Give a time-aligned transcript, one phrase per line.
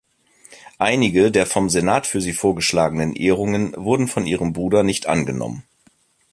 [0.79, 5.61] Einige der vom Senat für sie vorgeschlagenen Ehrungen wurden von ihrem Bruder nicht angenommen.